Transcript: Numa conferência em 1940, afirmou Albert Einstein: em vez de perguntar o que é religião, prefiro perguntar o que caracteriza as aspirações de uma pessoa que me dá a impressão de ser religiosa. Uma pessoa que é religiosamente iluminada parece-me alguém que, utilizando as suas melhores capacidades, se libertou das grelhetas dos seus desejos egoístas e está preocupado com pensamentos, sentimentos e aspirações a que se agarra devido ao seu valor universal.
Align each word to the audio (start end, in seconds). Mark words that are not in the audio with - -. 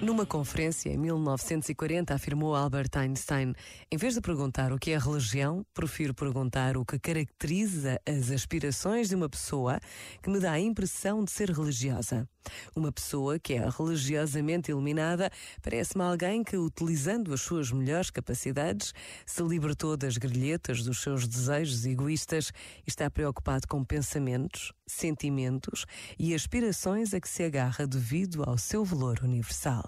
Numa 0.00 0.24
conferência 0.24 0.90
em 0.90 0.96
1940, 0.96 2.14
afirmou 2.14 2.54
Albert 2.54 2.90
Einstein: 2.94 3.52
em 3.90 3.96
vez 3.96 4.14
de 4.14 4.20
perguntar 4.20 4.72
o 4.72 4.78
que 4.78 4.92
é 4.92 4.98
religião, 4.98 5.66
prefiro 5.74 6.14
perguntar 6.14 6.76
o 6.76 6.84
que 6.84 7.00
caracteriza 7.00 8.00
as 8.06 8.30
aspirações 8.30 9.08
de 9.08 9.16
uma 9.16 9.28
pessoa 9.28 9.80
que 10.22 10.30
me 10.30 10.38
dá 10.38 10.52
a 10.52 10.60
impressão 10.60 11.24
de 11.24 11.32
ser 11.32 11.50
religiosa. 11.50 12.28
Uma 12.74 12.92
pessoa 12.92 13.38
que 13.38 13.54
é 13.54 13.68
religiosamente 13.68 14.70
iluminada 14.70 15.30
parece-me 15.60 16.04
alguém 16.04 16.44
que, 16.44 16.56
utilizando 16.56 17.34
as 17.34 17.40
suas 17.40 17.70
melhores 17.72 18.08
capacidades, 18.08 18.94
se 19.26 19.42
libertou 19.42 19.96
das 19.96 20.16
grelhetas 20.16 20.82
dos 20.82 21.02
seus 21.02 21.26
desejos 21.26 21.84
egoístas 21.84 22.52
e 22.86 22.88
está 22.88 23.10
preocupado 23.10 23.66
com 23.66 23.84
pensamentos, 23.84 24.72
sentimentos 24.86 25.84
e 26.18 26.34
aspirações 26.34 27.12
a 27.12 27.20
que 27.20 27.28
se 27.28 27.42
agarra 27.42 27.86
devido 27.86 28.44
ao 28.44 28.56
seu 28.56 28.84
valor 28.84 29.20
universal. 29.22 29.87